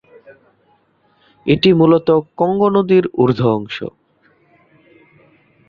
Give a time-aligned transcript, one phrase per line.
[1.45, 2.07] এটি মূলত
[2.37, 3.77] কঙ্গো নদীর ঊর্ধ্ব অংশ।